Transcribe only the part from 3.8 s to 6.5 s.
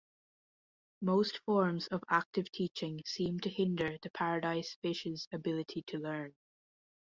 the paradise fish's ability to learn.